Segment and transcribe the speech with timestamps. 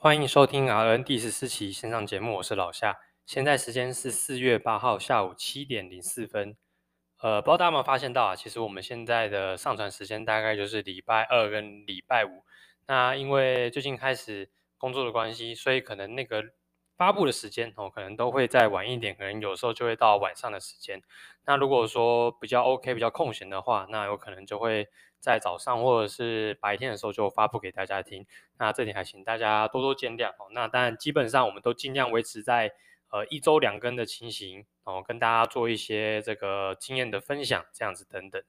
[0.00, 3.00] 欢迎收听 RN 第十四期线上节目，我是老夏。
[3.26, 6.56] 现在时间是四月八号下午七点零四分。
[7.20, 8.36] 呃，不知道大家有没有发现到啊？
[8.36, 12.44] 其实我们现在的上传时间大概就是礼拜二跟礼拜五。
[12.86, 14.48] 那因为最近开始
[14.78, 16.44] 工作的关系，所以可能那个
[16.96, 21.02] 发布的时间哦，可能都会再晚一点，可能有时候就会到晚上的时间。
[21.44, 24.86] 那如果说比较 OK、比较空闲的话，那有可能就会
[25.20, 28.26] 在早上或者是白天的时候就发布给大家听。
[28.58, 30.48] 那这点还请大家多多见谅哦。
[30.52, 32.72] 那当然，基本上我们都尽量维持在。
[33.10, 38.42] 呃，一周两更的情形，哦，跟大家做一些这个经验的分享，这样子等等。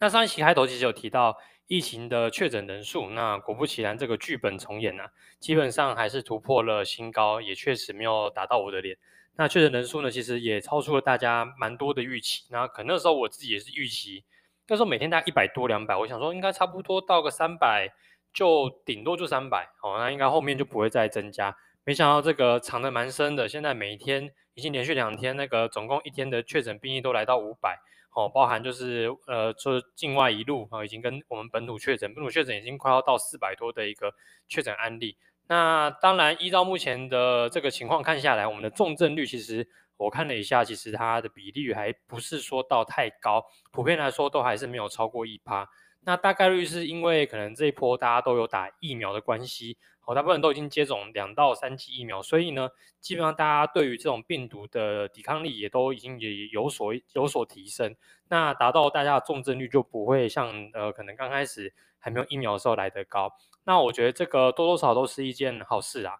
[0.00, 1.36] 那上一期开头其实有提到
[1.68, 8.98] 疫情的确诊人数，那果不其然，这个剧本重演啊，基本上还是突破了新高，也确实没有打到我的脸。
[9.36, 12.48] 那确诊人数呢，其实也超出了大家蛮多的预期。
[12.50, 14.24] 那可能那时候我自己也是预期，
[14.70, 17.92] 那时候每天大概一百多两百，我想说应该差不多到个三百，
[18.32, 21.56] 就顶多就三百，哦，那应该后面就不会再增加。
[21.84, 27.80] 没想到这个藏得蛮深的，现在每天已经连续两天，那个总共一天的确诊病例都来到五百，
[28.14, 34.14] 哦，包含就是呃，就是境外一路啊，已经跟我们本土确诊，本土确诊已经快要到四百多的一个
[34.46, 35.16] 确诊案例。
[35.48, 39.66] 那当然，依照目前的这个情况看下来，我们的重症率其实
[40.04, 45.68] 我看了一下，其实它的比例还不是说到太高，普遍来说都还是没有超过一趴。
[46.02, 49.76] 那大概率是因为可能这一波大家都有打疫苗的关系。
[50.06, 57.94] 哦，大部分都已经接种两到三剂疫苗，所以呢，基本上大家对于这种病毒的抵抗力也都已经也有所有所提升，
[58.28, 63.30] 那达到大家的重症率就不会像呃可能刚开始还没有疫苗的时候来得高。
[63.62, 66.16] 那我觉得这个多多少少都是一件好事啊。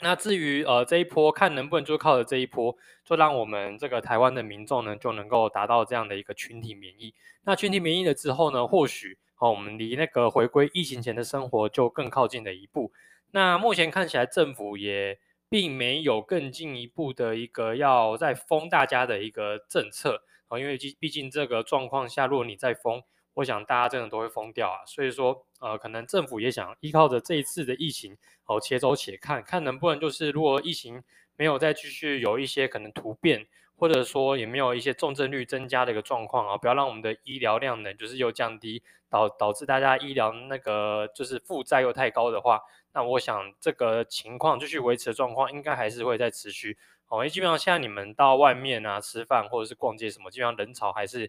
[0.00, 7.14] 那至于呃这一波看能不能就靠着这一波，就让我们这个台湾的民众呢就能够达到这样的一个群体免疫。
[7.44, 9.18] 那群体免疫了之后呢，或许。
[9.38, 12.92] 哦，我们离那个回归疫情前的生活就更靠近了一步。
[13.32, 15.18] 那目前看起来，政府也
[15.50, 20.22] 并没有更进一步的一个要再封大家的一个政策。
[20.48, 23.02] 哦，因为毕毕竟这个状况下，如果你再封，
[23.34, 24.86] 我想大家真的都会疯掉啊。
[24.86, 31.02] 所以说，呃，可能政府也想依靠着这一次的疫情，哦，且走且看，看能不能就是如果疫情
[31.36, 33.46] 没有再继续有一些可能突变。
[33.76, 38.80] 或者说也没有一些重症率增加的一个状况啊，不要让我们的医疗量能就是又降低，
[39.10, 42.62] 导导致大家医疗那个就是负债又太高的话，
[42.92, 46.78] 那我想这个情况继续维持的状况应该还是会再持续。
[47.08, 51.28] 哦，因为基本上现在你们到外面啊吃饭或者是逛街什么，基本上人潮还是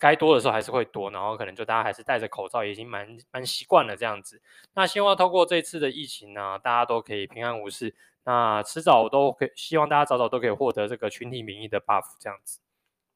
[0.00, 4.40] 该多的时候还是会多，然后可能就大家还是戴着口罩，已经蛮蛮习惯了这样子。
[4.74, 7.94] 那希望透过这次的疫情呢，大家都可以平安无事。
[8.24, 12.60] 那迟早都可以，希望大家早早都可以获得这个群体免疫的 buff 这样子。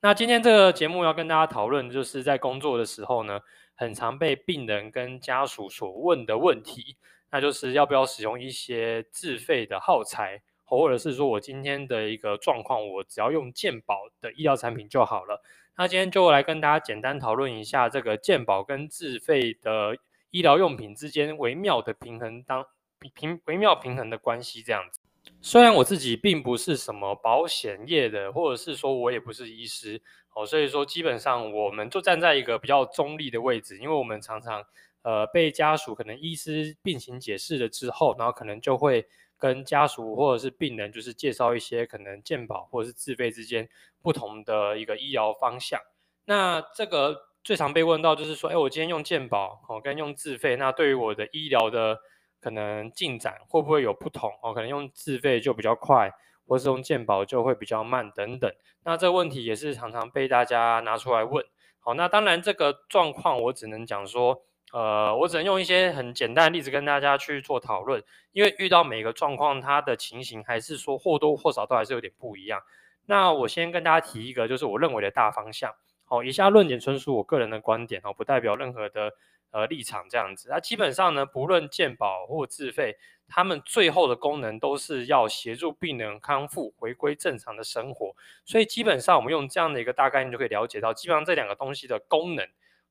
[0.01, 3.41] 那今天这个节目要跟大家讨论，就是在工作的时候呢，
[3.75, 6.97] 很常被病人跟家属所问的问题，
[7.31, 15.43] 那就是要不要使用一些自费的耗材，或者是说我今天的一个状况，我只要用健保的医疗产品就好了。
[15.77, 19.97] 那今天就来跟大家简单讨论一下这个健保跟自费的
[20.31, 22.67] 医疗用品之间微妙的平衡当。
[23.15, 24.99] 平微妙平衡的关系这样子，
[25.43, 30.01] 虽然我自己并不是什么保险业的，或者是说我也不是医师
[30.33, 34.65] 哦，所以说基本上我们就站在一个比较中立的位置，因为我们常常
[35.03, 39.07] 呃被家属可能医师病情解释了之后，然后可能就会
[39.45, 43.69] 跟家属或者是病人就是介绍一些可能健保或者是自费之间
[44.01, 45.79] 不同的一个医疗方向。
[46.25, 51.99] 那这个最常被问到就是说，哎，我今天用健保哦，跟用自费，那对于我的医疗的。
[52.41, 54.53] 可能进展会不会有不同哦？
[54.53, 56.13] 可能用自费就比较快，
[56.47, 58.53] 或是用健保就会比较慢等等。
[58.85, 61.43] 那这个问题也是常常被大家拿出来问。
[61.79, 64.43] 好，那当然这个状况我只能讲说，
[64.75, 68.03] 呃，我只能用一些很简单的例子跟大家去做讨论，
[68.33, 72.61] 因为遇到每个状况，它的情形还是说或多或少都还是有点不一样。
[73.07, 75.73] 那我先跟大家提一个，就是我认为的大方向。
[76.05, 79.13] 好，以下论点纯属我个人的观点哦，不代表任何的。
[79.51, 82.97] 呃，立场这样子，那基本上呢，不论健保或自费，
[83.29, 88.17] 他们最后的功能都是要协助病人康复，回归正常的生活。
[88.45, 92.45] 所以基本上，我们用这样的一个大概念就可以了解到，基本上这两个东西的功能，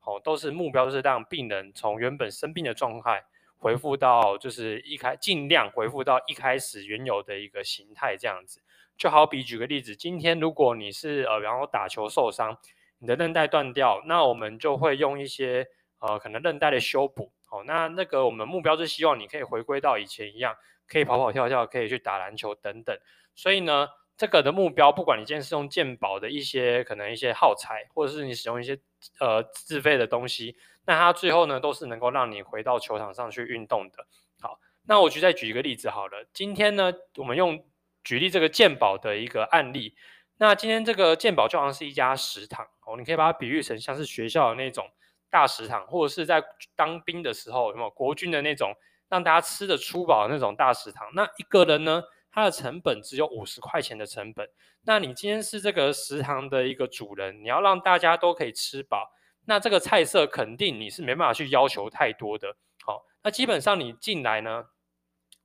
[0.03, 3.23] 哦，都是目标，就是让病人从原本生病的状态
[3.57, 8.61] 恢复到，就是一开尽量恢复到一开始原有的一个形态这样子。
[8.97, 12.57] 就好比举个例子，今天如果你是呃，然后打球受伤，
[12.99, 15.67] 你的韧带断掉，那我们就会用一些。
[16.05, 20.53] 呃，可能韧带的修补，哦，那那个我们目标是希望你可以回归到以前一样，
[20.85, 22.93] 可以跑跑跳跳，可以去打篮球等等。
[23.35, 28.77] 所以呢，这个的目标，不管你今天是用健保的一些可能一些耗材，或者是你使用一些
[29.19, 30.55] 呃自费的东西，
[30.85, 34.05] 那它最后呢都是能够让你回到球场上去运动的。
[34.41, 36.25] 好，那我就再举一个例子好了。
[36.33, 37.65] 今天呢，我们用
[38.03, 39.95] 举例这个健保的一个案例。
[40.37, 44.89] 那今天这个健保就好像是一家食堂哦，你可以把它比喻成像是学校的那种
[45.29, 46.43] 大食堂，或者是在
[46.75, 48.73] 当兵的时候有没有国军的那种
[49.07, 51.07] 让大家吃得粗饱的那种大食堂。
[51.13, 52.03] 那一个人呢，
[52.33, 54.49] 它的成本只有五十块钱的成本。
[54.81, 59.11] 那你今天是这个食堂的一个主人，你要让大家都可以吃饱，
[59.45, 62.57] 那这个菜色肯定你是没办法去要求太多的。
[62.83, 64.65] 好，那基本上你进来呢，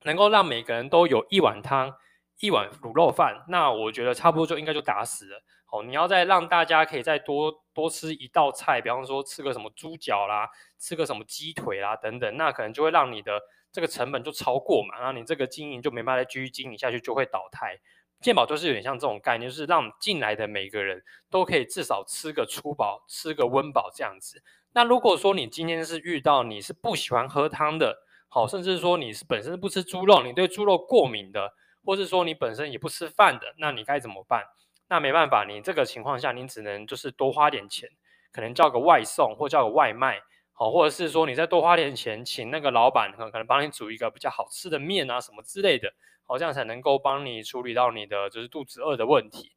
[0.05, 1.95] 能够让每个人都有一碗汤。
[2.41, 5.43] 一碗卤肉饭，那我觉得差不多就应该就打死了。
[5.73, 10.49] 哦，你要再让大家可以再多多吃一道菜，比方说吃个什么猪脚啦，
[10.79, 13.41] 吃个什么鸡腿啦等等，那可能就会让你的
[13.73, 17.79] 这个成本就超过嘛，然后你这个经营就没办法再继续经营下去，就会倒台。
[18.21, 24.43] 健保就是有点像这种概念，就是让进来的每个人都可以至少吃个粗饱，吃个温饱这样子。
[24.73, 27.97] 那如果说你今天是遇到你是不喜欢喝汤的，
[28.29, 31.55] 好，甚至说你是本身不吃猪肉，你对猪肉过敏的。
[31.85, 34.45] 或是说你本身也不吃饭的，那你该怎么办？
[34.89, 37.89] 那没办法，你这个情况下，你只能就是多花点钱，
[38.31, 40.21] 可能叫个外送或叫个外卖，
[40.59, 45.93] 好，或者是说你再多花点钱，请那个老板可能帮你煮一个比较好吃的面啊什么之类的，
[46.27, 49.53] 好，这样才能够帮你处理到你的就是肚子饿的问题。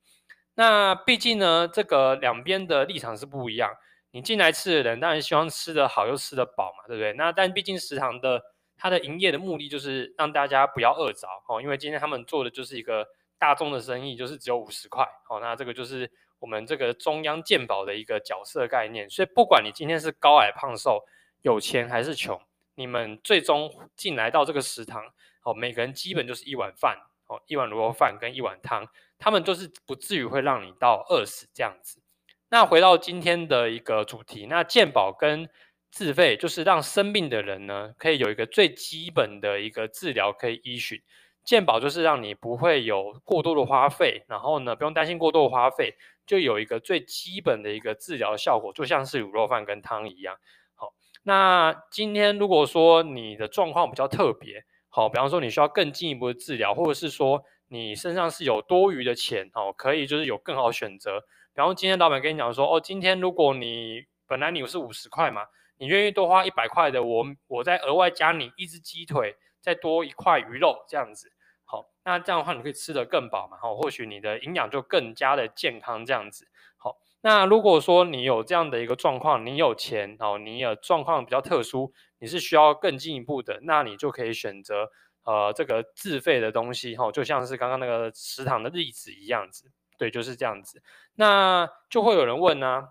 [0.53, 3.73] 那毕竟呢，这个两边的立场是不一样，
[4.11, 7.13] 你进来吃的人当然希望吃得好又吃得饱嘛，对不对？
[7.13, 8.43] 那但毕竟食堂的。
[8.83, 13.07] 它的营业的目的就是让大家不要饿着哦，因为今天他们做的就是一个
[13.37, 15.39] 大众的生意，就是只有五十块哦。
[15.39, 16.09] 那这个就是
[16.41, 19.09] 我们这个中央健保的一个角色概念。
[19.09, 21.05] 所以不管你今天是高矮胖瘦、
[21.43, 22.37] 有钱还是穷，
[22.75, 25.01] 你们最终进来到这个食堂
[25.43, 26.97] 哦，每个人基本就是一碗饭
[27.27, 28.85] 哦，一碗卤肉饭跟一碗汤，
[29.17, 32.01] 他们都是不至于会让你到饿死这样子。
[32.49, 35.49] 那回到今天的一个主题，那健保跟
[35.89, 41.01] 自费就是让生病的人呢，可以有一个最基本的一个治疗可以依循。
[41.43, 45.95] 健保就是让你不会有过多的花费，然后呢，不用担心过多的花费，
[46.25, 50.37] 就有一个最基本的一个治疗效果，就像是卤肉饭跟汤一样。
[50.75, 50.93] 好，
[51.23, 61.19] 那今天如果说你的状况比较特别，好，比方说你需要更进一步的治疗，或者是说你身上是有多余的钱，哦，可以就是有更好选择。
[61.53, 65.41] 比方今天老板跟你讲说，哦，今天如果你本来你是五十块嘛。
[65.77, 71.31] 你愿意多花一百块的，我我再额外加你一只鸡腿，再多一块鱼肉这样子，
[71.63, 76.47] 好，那这样的话你可以吃得更饱嘛，好，或许你的营养就更加的健康这样子，
[76.77, 84.89] 好，那如果说你有这样的一个状况，你有钱，哦，你有状况比较特殊，你是需要更进一步的，那你就可以选择
[85.23, 90.81] 呃这个自费的东西，哈，就像是刚刚那个食堂的例子一样子，对，就是这样子，
[91.15, 92.89] 那就会有人问呢、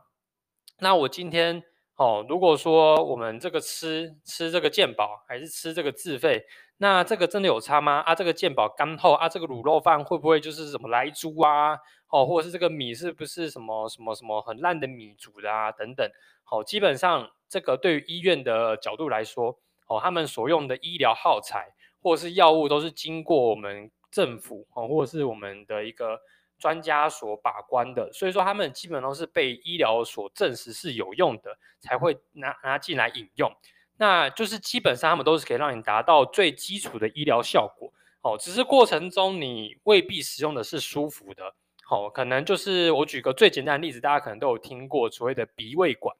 [0.79, 1.65] 那我今天。
[2.00, 6.43] 哦，如果说我们这个吃吃这个健保，还是吃这个自费，
[6.79, 8.00] 那这个真的有差吗？
[8.06, 11.79] 啊，这个健保干厚啊，这个卤肉饭会不会就是什么来猪啊？
[12.08, 15.70] 哦，或者是这个米是不是什么什么什么很烂的米煮的啊？
[15.73, 16.11] 等等。
[16.43, 26.19] 好，基本上这个对于医院的角度来说，哦，他们所用的医疗耗材或者是药物都是经过我们政府哦，或者是我们的一个。
[26.61, 33.51] 专家所把关的，所以说他们基本都是被医疗所证实是有用的，才会拿拿进来饮用。
[33.97, 37.93] 那就是基本上他们都是可以让你达到最基础的医疗效果。
[38.23, 41.55] 哦，只是过程中你未必使用的是舒服的。
[41.90, 46.14] 哦，可能就是我举个最简单的例子，大家可能都有听过所谓的鼻胃管。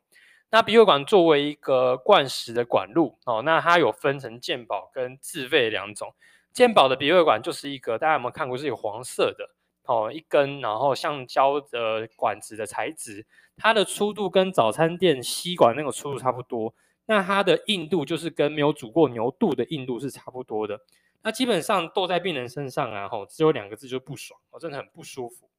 [0.51, 6.13] 那鼻胃管作为一个灌食的管路，哦，那它有分成健保跟自费两种。
[6.53, 9.49] 健保的鼻胃管就是一个，大家有没有看过是有黄色的？
[9.91, 16.73] 哦，一根，然后橡胶的管子的材质，它的粗度跟早餐店吸管那个粗度差不多。
[17.07, 20.81] 那它的硬度就是跟没有煮过牛肚的硬度是差不多的。
[21.23, 25.51] 那基本上斗在病人身上啊，吼，只有两个字，就不爽，哦，真的很不舒服。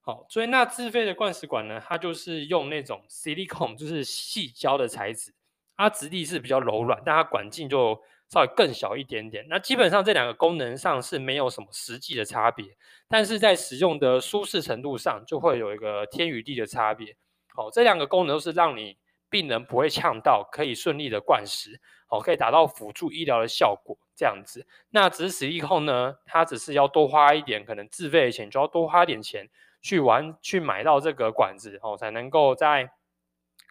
[0.00, 5.34] 好，所以那自费的灌食管呢，它就是用那种 silicone，就是细胶的材质，
[5.76, 12.76] 它质地是比较柔软，但它管径就稍微更小一点点，那基本上这两个功能上是没有什么实际的差别，
[13.08, 17.16] 但是在使用的舒适程度上就会有一个天与地的差别。
[17.54, 18.96] 好，这两个功能都是让你
[19.30, 24.66] 病人不会呛到，可以顺利的灌食，好，可以达到辅助医疗的效果这样子。
[24.90, 29.48] 那只是以后呢，它只是要多花一点，可能自费的钱就要多花点钱
[29.80, 32.90] 去玩去买到这个管子，哦，才能够在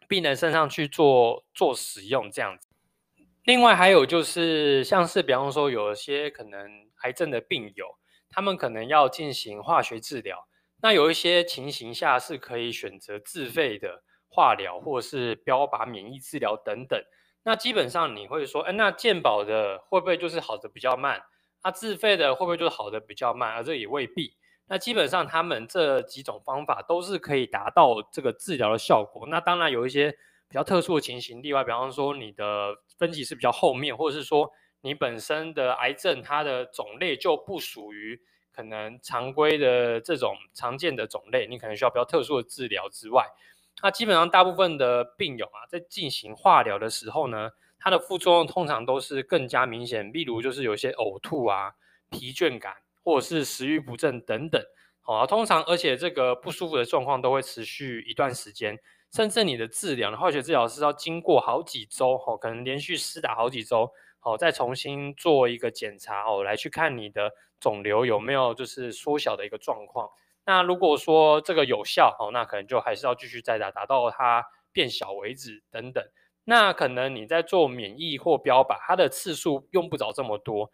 [0.07, 2.67] 病人身上去做做使用这样子。
[3.43, 6.69] 另外还有就是，像是比方说，有一些可能
[7.01, 7.87] 癌症的病友，
[8.29, 10.47] 他们可能要进行化学治疗，
[10.81, 16.97] 那有一些情形下是可以选择自费的化疗，或是标靶免疫治疗等等。
[17.43, 21.21] 那基本上你会说，哎，那健保的会不会就是好的比较慢？
[21.61, 23.51] 那自费的会不会就是好的比较慢？
[23.55, 24.37] 而这也未必。
[24.67, 29.27] 那基本上他们这几种方法都是可以达到这个治疗的效果。
[29.27, 30.15] 那当然有一些
[30.53, 43.25] 比较特殊的情形例外，比方说你的分级是比较后面，或者是说你本身的癌症它的种类就不属于可能常规的这种常见的种类，你可能需要比较特殊的治疗之外。
[43.81, 51.71] 那基本上大部分的病友啊，在进行化疗的时候呢，它的副作用通常都是更加明显，例如就是有些呕吐啊、
[52.11, 54.63] 疲倦感，或者是食欲不振等等。
[55.01, 58.77] 好，通常而且这个不舒服的状况都会持续一段时间，
[59.13, 70.09] 甚至你的治疗，化学治疗是要经过好几周，哦，可能连续施打好几周，好，再重新做一个检查，哦，来去看你的肿瘤有没有就是缩小的一个状况。
[70.45, 76.03] 那如果说这个有效哦，那可能就还是要继续再打，打到它变小为止等等。
[76.43, 80.71] 那可能你在做免疫或标靶，它的次数用不着这么多，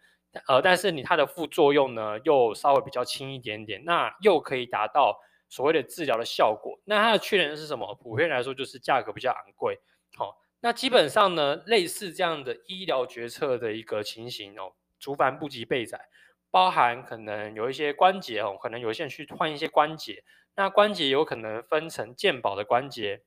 [0.48, 5.20] 呃，但是你它的副作用呢又稍微比较轻一点点，那又可以达到
[5.50, 6.80] 所谓的治疗的效果。
[6.84, 7.94] 那它的缺点是什么？
[7.96, 9.78] 普遍来说就是价格比较昂贵。
[10.16, 16.08] 好，那基本上呢，类似这样的医疗决策的一个情形哦，族繁不及备载。
[16.52, 20.24] 包含可能有一些关节哦，可能有些人去换一些关节，
[20.56, 23.22] 那关节有可能分成健保的关节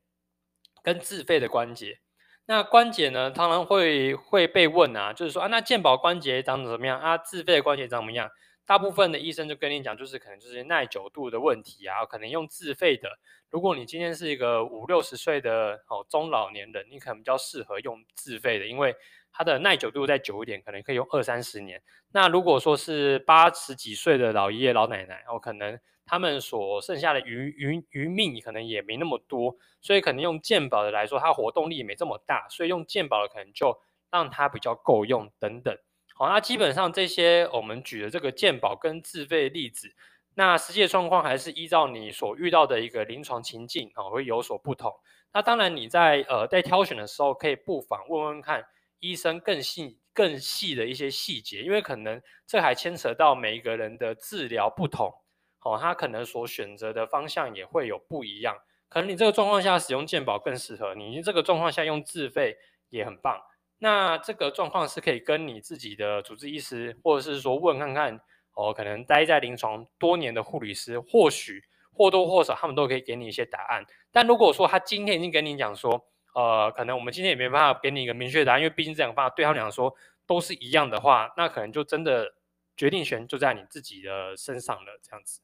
[0.82, 2.00] 跟自费的关节。
[2.44, 7.16] 那关节呢，常常会会被问啊，就是说啊，那健保关节长得怎么样啊？
[7.16, 8.30] 自费的关节长怎么样？
[8.66, 13.18] 大部分的医生就跟你讲，就是可能就是耐久度的问题啊，可能用自费的。
[13.50, 18.96] 如果你今天是一个五六十岁的哦中老年人，你可能比较适合用自费的，因为
[19.30, 21.82] 它的耐久度再久一点，可能可以用二三十年。
[22.12, 33.78] 那如果说是八十几岁的老爷爷老奶奶，哦，可能他们所剩下的余余余命可能也没那么多，所以可能用健保的来说，它活动力也没这么大，所以用健保的可能就
[34.10, 35.76] 让它比较够用等等。
[36.14, 39.94] 好，那基本上这些我们举的这个健保跟自费例子，
[40.34, 44.92] 那实际状况还是依照你所遇到的一个临床情境啊，会有所不同。
[45.32, 48.64] 那当然你在呃在挑选的时候，可以不妨问问看。
[49.00, 55.12] 医生更细、更细的一些细节，因为可能这还牵扯到每一个人的治疗不同，
[55.60, 58.56] 哦，他可能所选择的方向也会有不一样。
[58.88, 62.56] 可能你这个状况下使用健保更适合你，你这个状况下用自费
[62.88, 63.38] 也很棒。
[63.84, 68.18] 那这个状况是可以跟你自己的主治医师，或者是说问看看，
[68.54, 71.62] 哦，可能待在临床多年的护理师，或许
[71.92, 73.84] 或多或少他们都可以给你一些答案。
[74.10, 76.02] 但如果说他今天已经跟你讲说，
[76.34, 79.94] 呃，可能我们今天也没办法给你一个明确答案，因为毕竟这两方对他们来说
[80.26, 82.32] 都是一样的话，那可能就真的
[82.78, 84.98] 决定权就在你自己的身上了。
[85.02, 85.42] 这样子，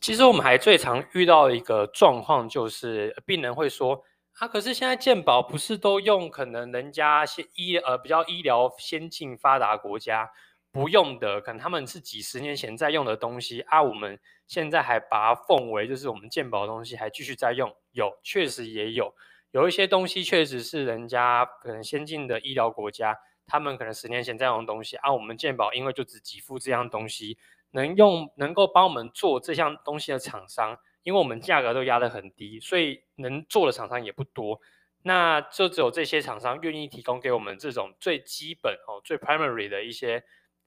[0.00, 4.02] 其实我们还最常遇到一个状况就是，病人会说
[4.40, 10.30] 啊，可是现在健保不是都用可能人家先医呃比较医疗先进发达国家
[10.72, 19.14] 不用的，可能他们是几十年前在用的东西啊，我们现在还把它奉为就是我们健保的东西，还继续在用，有确实也有。
[19.50, 27.36] 有一些东西确实是人家可能先进的医疗国家，他们可能十年前在用的东西啊，我们健保因为就只给付这样东西，
[27.72, 34.60] 能用能够帮我们做这项东西的厂商，因为我们价格都压得很低，所以能做的厂商也不多，
[35.02, 40.22] 那就只有这些厂商愿意提供给我们这种最基本哦、最 primary 的一些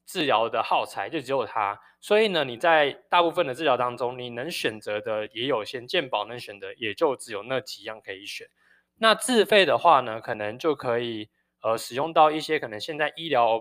[0.05, 1.79] 治疗的耗材，就只有它。
[2.01, 8.47] 所以呢，你在大部分的治疗当中，你能选择的也有限，健保能选的也就只有那几样可以选。
[8.97, 11.29] 那自费的话呢，可能就可以
[11.61, 13.59] 呃使用到一些可能现在医疗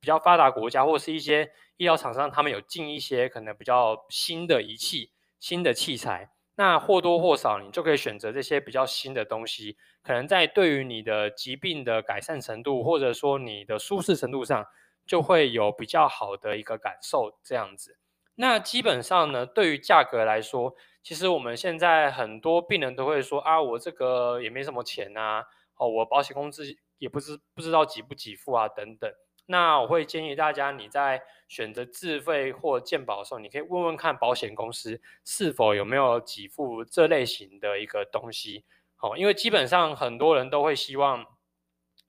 [0.00, 5.10] 比较发达国家，或是一些医疗厂商，他们有进一些可能比较新的仪器、
[5.40, 6.30] 新的器材。
[6.56, 14.66] 那或多或少，你就可以选择这些比较新的东西，可能在对于你的疾病的改善程度，或者说你的舒适程度上，
[15.06, 17.38] 就会有比较好的一个感受。
[17.42, 17.98] 这样子，
[18.34, 20.76] 那基本上呢，对于价格来说。
[21.02, 25.42] 其实我们现在很多病人都会说啊，我这个也没什么钱呐，
[25.76, 26.62] 哦，我保险公司
[26.98, 29.10] 也不知不知道给不给付啊，等等。
[29.50, 38.64] 那我会建议大家，你在选择自费或健保的时候，你可以问问看保险公司是否有没有给付这类型的一个东西。
[39.00, 41.26] 哦，因为基本上很多人都会希望，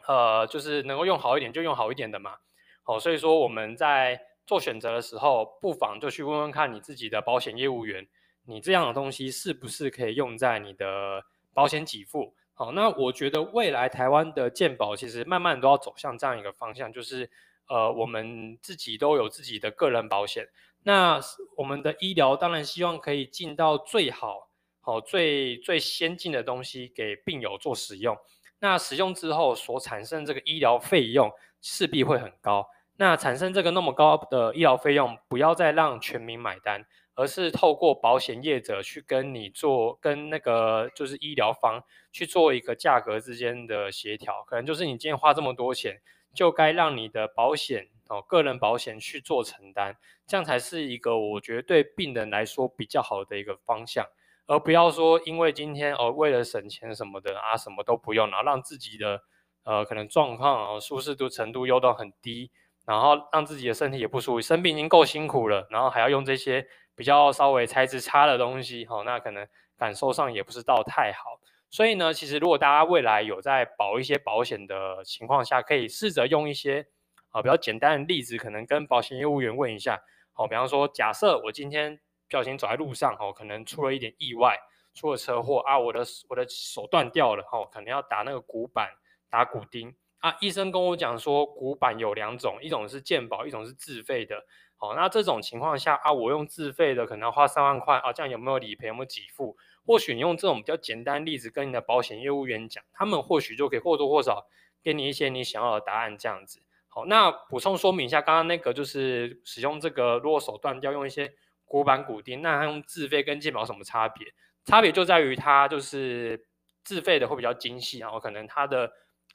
[0.07, 2.37] 呃，就是能够用好一点就用好一点的嘛。
[2.85, 8.07] 哦，所以说我们在做选择的时候，不妨就去问问看你自己的保险业务员。
[8.45, 11.23] 你这样的东西是不是可以用在你的
[11.55, 12.35] 保险给付？
[12.53, 17.29] 好，那我觉得未来台湾的健保其实慢慢都要走向这样一个方向，就是
[17.67, 20.47] 呃，我们自己都有自己的个人保险。
[20.83, 21.19] 那
[21.57, 28.17] 我们的医疗当然希望可以进到最好、好最最先进的东西给病友做使用。
[28.59, 31.31] 那使用之后所产生这个医疗费用
[31.61, 32.67] 势必会很高。
[32.97, 36.85] 那产生这个那么高的医疗费用，不要再让全民买单，
[37.21, 44.43] 而是透过保险业者去跟你做，跟那个就是医疗方去做一个价格之间的协调。
[44.47, 46.01] 可能就是你今天花这么多钱，
[46.33, 54.03] 就该让你的保险哦，个人保险去做承担，这样才是一个我觉得对病人来说比较好的一个方向，
[54.47, 59.21] 而不要说因为今天哦为了省钱什么的啊，什么都不用，然后让自己的
[59.63, 62.49] 呃可能状况哦舒适度程度又都很低。
[62.83, 71.39] 然后让自己的身体也不舒服，生病已经够辛苦了，然后还要用这些比较稍微材质差的东西，哦，那可能感受上也不是到太好。
[71.69, 76.85] 所以呢，其实如果大家未来有在保一些保险的情况下，可以试着用一些
[77.29, 80.01] 啊、比较简单的例子，可能跟保险业务员问一下，
[80.33, 81.95] 好、比方说，假设我今天
[82.29, 84.57] 不小心走在路上，哦，可能出了一点意外，
[84.93, 88.89] 出了车祸啊，我的我的手断掉了，哦，可能要打那个骨板，
[89.29, 89.95] 打骨钉。
[90.19, 94.45] 啊，医生跟我讲说，骨板有两种，一种是健保，一种是自费的。
[94.83, 98.87] 好，那这种情况下啊，我用自费的可能要花三万块啊，这样有没有理赔？
[98.87, 99.55] 有没有给付？
[99.85, 104.47] 或许你用这种比较简单例子跟你的保险业务员讲，他们或许就可以或多或少
[104.81, 106.17] 给你一些你想要的答案。
[106.17, 111.31] 这样子，好，那补充说明一下，刚刚那个就是使用这个，如果手段要用一些
[111.65, 114.33] 骨板骨钉，那它用自费跟健保有什么差别？
[114.65, 116.47] 差别就在于它就是
[116.83, 118.91] 自费的会比较精细，然后可能它的。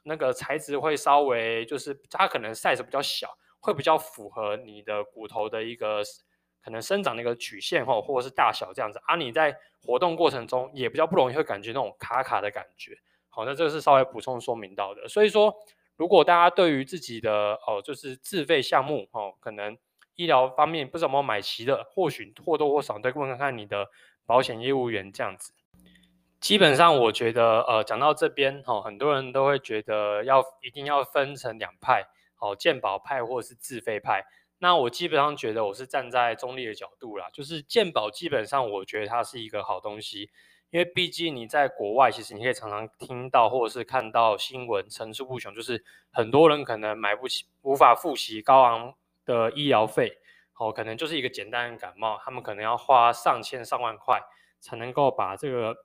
[0.09, 6.02] 那个材质会稍微就是它可能 size 比较小，会比较符合你的骨头的一个
[6.62, 12.98] 可能生长的一个曲线或或者是大小这样子啊，你在活动过程中也比较不容易会感觉那种卡卡的感觉。
[13.28, 15.06] 好，那这个是稍微补充说明到的。
[15.08, 15.54] 所以说，
[15.96, 19.76] 如果大家对于自己的哦就是自费项目哦，可能
[20.14, 23.88] 医疗方面不知道有没有买齐的，或许或多或少再问看看你的
[24.25, 25.52] 保险业务员这样子。
[26.40, 32.04] 基本上，我觉得，呃，讲到这边，哈、哦，很多人都会觉得要一定要分成两派，
[32.38, 34.25] 哦，健保派或者是自费派。
[34.59, 40.30] 那我基本上觉得我是站在中立的角度啦，就是健保基本上我觉得它是一个好东西，
[40.71, 50.19] 因为毕竟你在国外，其实你可以常常听到或者是看到新闻层出不穷，就是很多人可能买不起、无法付起高昂的医疗费，
[50.54, 54.21] 哦，可能就是一个简单的感冒，他们可能要花上千上万块
[54.60, 55.84] 才能够把这个。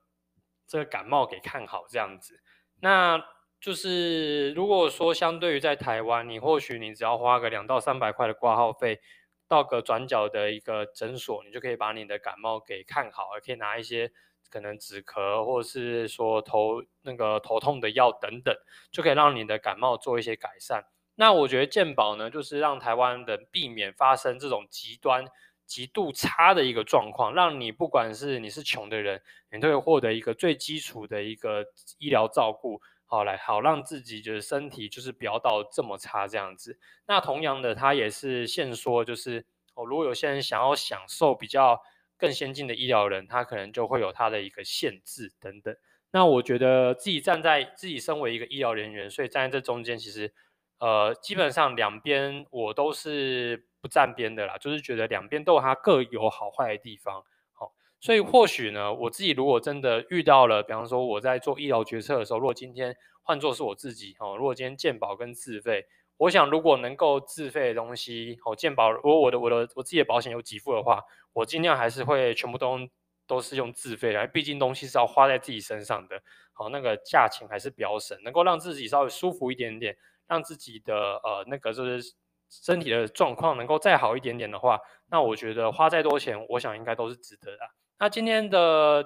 [0.68, 2.42] 这个感冒给看好这样子，
[2.80, 3.22] 那
[3.62, 9.00] 就是如果说相对于在台湾，你或许你只要花个两到三百块的挂号费，
[9.48, 14.12] 到个转角的一个诊所，你就可以把你的感冒给看好，也可以拿一些
[14.50, 18.54] 可能止咳或者是说头那个头痛的药等等，
[18.92, 20.84] 就可以让你的感冒做一些改善。
[21.16, 25.26] 那我觉得健保呢，就是让台湾人避免发生这种极端。
[25.68, 29.22] 极度差的一个状况，让你不管是你是穷的人，
[29.54, 31.66] 你都会获得一个最基础的一个
[31.98, 36.80] 医疗照顾，好来好让自己就是身体就是不要到这么差这样子。
[37.06, 41.82] 那同样的，他也是现说，就是哦，如果有些人想要享受比较
[42.18, 45.76] 更先进的医疗人，他可能就会有他的一个限制等等。
[46.12, 50.34] 那我觉得自己站在自己身为一个医疗人员，所以站在这中间，其实
[50.80, 53.68] 呃，基本上两边我都是。
[53.82, 57.26] 不站边的啦，就是觉得两边都有它各有好坏的地方，
[57.62, 65.86] 好，所以或许呢，我自己如果真的遇到了，比方说我在做医疗决策的时候，如果今天换作是我自己，哦，如果今天健保跟自费，
[66.18, 72.80] 我想如果能够自费的东西，哦，健保如果我的我的我自己的保险有给付的话，我尽量还是会全部都
[73.28, 76.20] 都是用自费的，毕竟东西是要花在自己身上的，
[76.54, 79.96] 好，那个价钱还是比较省，能够让自己稍微舒服一点点，
[80.28, 82.16] 让自己的呃那个就是。
[82.54, 84.78] 身体的状况能够再好一点点的话，
[85.12, 87.60] 那我觉得花再多钱，我想应该都是值得的。
[88.00, 89.06] 那今天的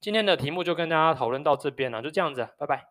[0.00, 2.89] 今天的题目就跟大家讨论到这边了，就这样子，拜拜。